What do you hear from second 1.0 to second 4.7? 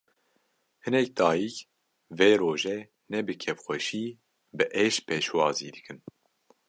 dayîk, vê rojê ne bi kêfxweşî, bi